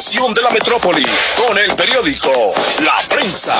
[0.00, 1.04] de la metrópoli
[1.36, 3.58] con el periódico La Prensa.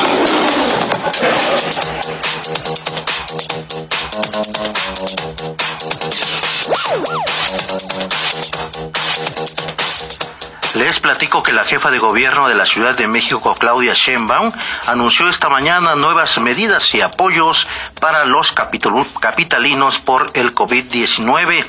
[10.90, 14.50] Les platico que la jefa de gobierno de la Ciudad de México, Claudia Sheinbaum,
[14.88, 17.68] anunció esta mañana nuevas medidas y apoyos
[18.00, 21.64] para los capitalinos por el COVID-19.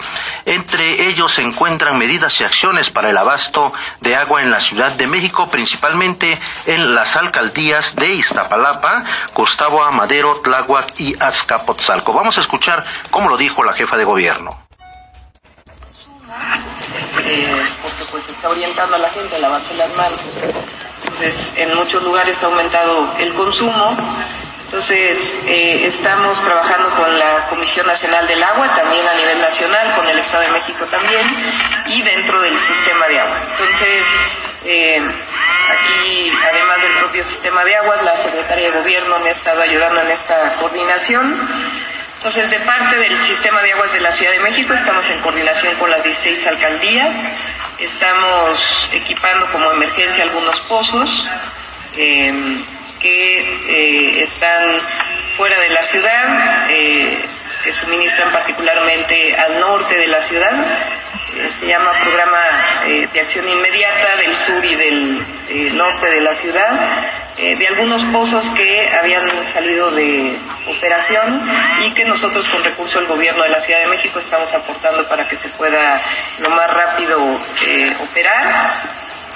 [0.46, 4.92] Entre ellos se encuentran medidas y acciones para el abasto de agua en la Ciudad
[4.94, 9.04] de México, principalmente en las alcaldías de Iztapalapa,
[9.36, 12.12] Gustavo Amadero, Tláhuac y Azcapotzalco.
[12.12, 12.82] Vamos a escuchar
[13.12, 14.50] cómo lo dijo la jefa de gobierno.
[17.82, 20.22] Porque pues está orientando a la gente a lavarse las manos.
[21.04, 23.98] Entonces, en muchos lugares ha aumentado el consumo.
[24.66, 30.08] Entonces, eh, estamos trabajando con la Comisión Nacional del Agua, también a nivel nacional, con
[30.08, 31.22] el Estado de México también,
[31.88, 33.38] y dentro del sistema de agua.
[33.52, 34.04] Entonces,
[34.64, 35.02] eh,
[35.72, 40.02] aquí, además del propio sistema de aguas, la Secretaría de Gobierno me ha estado ayudando
[40.02, 41.36] en esta coordinación.
[42.24, 45.74] Entonces, de parte del sistema de aguas de la Ciudad de México, estamos en coordinación
[45.78, 47.16] con las 16 alcaldías,
[47.80, 51.28] estamos equipando como emergencia algunos pozos
[51.98, 52.64] em,
[53.00, 54.70] que eh, están
[55.36, 57.18] fuera de la ciudad, eh,
[57.64, 60.54] que suministran particularmente al norte de la ciudad.
[61.38, 62.40] Eh, se llama Programa
[62.86, 66.70] de Acción Inmediata del sur y del norte de la ciudad
[67.38, 70.38] eh, de algunos pozos que habían salido de
[70.68, 71.42] operación
[71.86, 75.28] y que nosotros con recurso del gobierno de la Ciudad de México estamos aportando para
[75.28, 76.02] que se pueda
[76.40, 77.18] lo más rápido
[77.66, 78.74] eh, operar.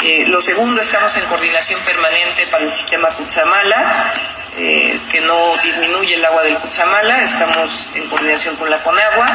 [0.04, 4.14] Eh, lo segundo, estamos en coordinación permanente para el sistema Cutzamala,
[4.56, 9.28] que no disminuye el agua del Cutzamala, estamos en coordinación con la Conagua.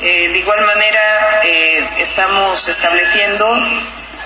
[0.00, 1.40] de igual manera,
[1.98, 3.48] estamos estableciendo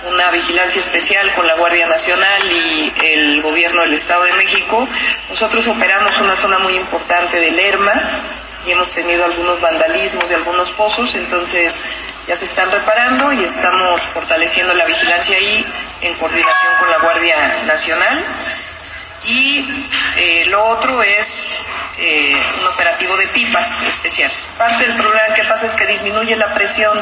[0.05, 4.89] una vigilancia especial con la Guardia Nacional y el gobierno del Estado de México.
[5.29, 7.93] Nosotros operamos una zona muy importante de Lerma
[8.67, 11.81] y hemos tenido algunos vandalismos de algunos pozos, entonces
[12.27, 15.65] ya se están reparando y estamos fortaleciendo la vigilancia ahí
[16.01, 18.25] en coordinación con la Guardia Nacional.
[19.25, 19.69] Y
[20.17, 21.65] eh, lo otro es
[21.99, 24.31] eh, un operativo de pipas especial.
[24.57, 26.97] Parte del problema que pasa es que disminuye la presión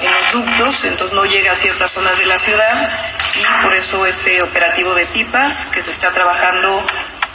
[0.00, 2.90] en los ductos, entonces no llega a ciertas zonas de la ciudad
[3.34, 6.84] y por eso este operativo de pipas que se está trabajando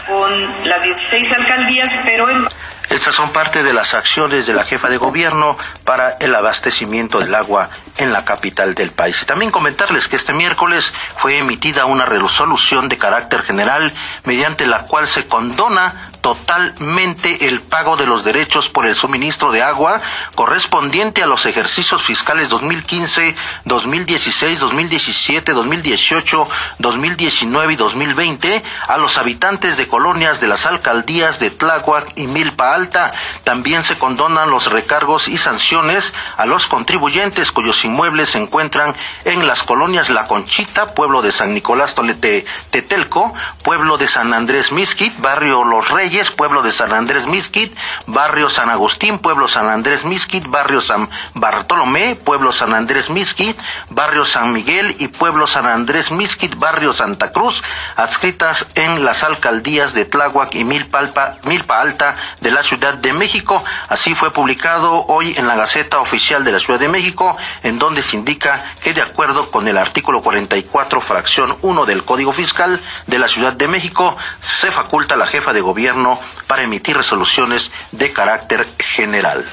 [0.07, 2.47] con las 16 alcaldías, pero en...
[2.91, 7.33] Estas son parte de las acciones de la jefa de gobierno para el abastecimiento del
[7.33, 9.25] agua en la capital del país.
[9.25, 13.93] También comentarles que este miércoles fue emitida una resolución de carácter general
[14.25, 19.63] mediante la cual se condona totalmente el pago de los derechos por el suministro de
[19.63, 20.01] agua
[20.35, 23.35] correspondiente a los ejercicios fiscales 2015,
[23.65, 26.47] 2016, 2017, 2018,
[26.77, 32.80] 2019 y 2020 a los habitantes de colonias de las alcaldías de Tláhuac y Milpa
[32.81, 33.11] Alta.
[33.43, 39.45] También se condonan los recargos y sanciones a los contribuyentes cuyos inmuebles se encuentran en
[39.45, 43.33] las colonias La Conchita, pueblo de San Nicolás Tolete, Tetelco,
[43.63, 47.71] pueblo de San Andrés Misquit, barrio Los Reyes, pueblo de San Andrés Misquit,
[48.07, 53.55] barrio San Agustín, pueblo San Andrés Misquit, barrio San Bartolomé, pueblo San Andrés Misquit,
[53.91, 57.63] barrio San Miguel y pueblo San Andrés Misquit, barrio Santa Cruz,
[57.95, 61.01] adscritas en las alcaldías de Tláhuac y Milpa,
[61.43, 63.63] Milpa Alta de la Ciudad de México.
[63.89, 68.01] Así fue publicado hoy en la Gaceta Oficial de la Ciudad de México, en donde
[68.01, 73.19] se indica que de acuerdo con el artículo 44, fracción 1 del Código Fiscal de
[73.19, 76.17] la Ciudad de México, se faculta a la jefa de gobierno
[76.47, 79.45] para emitir resoluciones de carácter general.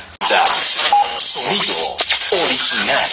[1.16, 1.74] Sonido
[2.30, 3.04] original.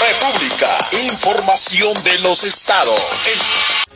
[0.00, 0.88] República.
[1.04, 3.87] Información de los estados.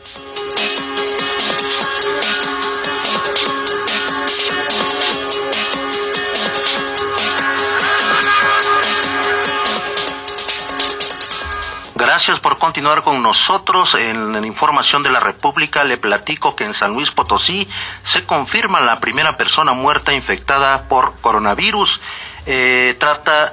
[11.95, 13.95] Gracias por continuar con nosotros.
[13.95, 17.69] En la información de la República le platico que en San Luis Potosí
[18.03, 22.01] se confirma la primera persona muerta infectada por coronavirus.
[22.47, 22.99] Eh,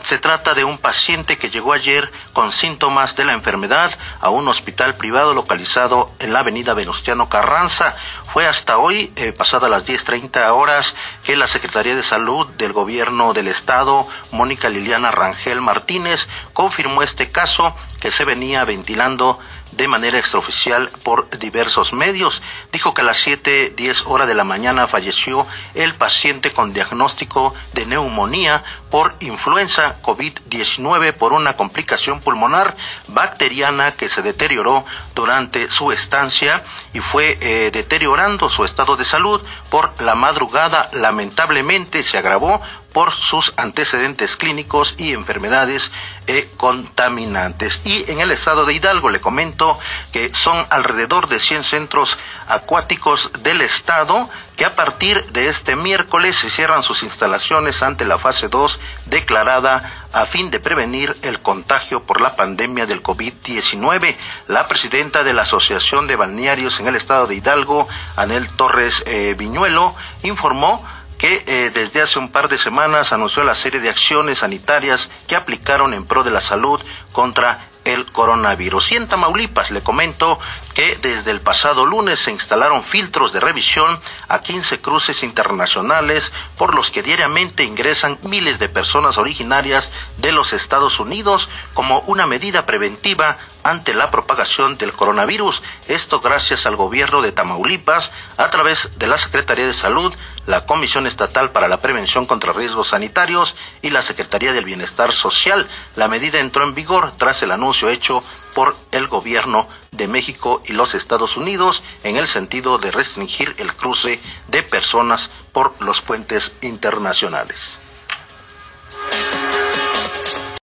[0.03, 4.47] se trata de un paciente que llegó ayer con síntomas de la enfermedad a un
[4.47, 7.95] hospital privado localizado en la avenida Venustiano Carranza.
[8.31, 13.33] Fue hasta hoy, eh, pasadas las 10.30 horas, que la Secretaría de Salud del Gobierno
[13.33, 19.39] del Estado, Mónica Liliana Rangel Martínez, confirmó este caso que se venía ventilando
[19.71, 22.41] de manera extraoficial por diversos medios.
[22.71, 25.45] Dijo que a las 7, 10 horas de la mañana falleció
[25.75, 32.75] el paciente con diagnóstico de neumonía por influenza COVID-19 por una complicación pulmonar
[33.07, 34.85] bacteriana que se deterioró
[35.15, 36.63] durante su estancia
[36.93, 40.89] y fue eh, deteriorando su estado de salud por la madrugada.
[40.93, 42.61] Lamentablemente se agravó
[42.93, 45.91] por sus antecedentes clínicos y enfermedades
[46.27, 47.81] eh, contaminantes.
[47.85, 49.79] Y en el estado de Hidalgo le comento
[50.11, 56.35] que son alrededor de 100 centros acuáticos del estado que a partir de este miércoles
[56.35, 62.03] se cierran sus instalaciones ante la fase 2 declarada a fin de prevenir el contagio
[62.03, 64.15] por la pandemia del COVID-19.
[64.47, 69.35] La presidenta de la Asociación de Balnearios en el estado de Hidalgo, Anel Torres eh,
[69.37, 70.83] Viñuelo, informó
[71.19, 75.35] que eh, desde hace un par de semanas anunció la serie de acciones sanitarias que
[75.35, 76.81] aplicaron en pro de la salud
[77.11, 78.91] contra el coronavirus.
[78.91, 80.39] Y en Tamaulipas le comento
[80.73, 86.73] que desde el pasado lunes se instalaron filtros de revisión a 15 cruces internacionales por
[86.73, 92.65] los que diariamente ingresan miles de personas originarias de los Estados Unidos como una medida
[92.65, 93.37] preventiva
[93.69, 95.61] ante la propagación del coronavirus.
[95.87, 100.13] Esto gracias al gobierno de Tamaulipas a través de la Secretaría de Salud,
[100.47, 105.67] la Comisión Estatal para la Prevención contra Riesgos Sanitarios y la Secretaría del Bienestar Social.
[105.95, 108.23] La medida entró en vigor tras el anuncio hecho
[108.55, 113.73] por el gobierno de México y los Estados Unidos en el sentido de restringir el
[113.73, 117.78] cruce de personas por los puentes internacionales.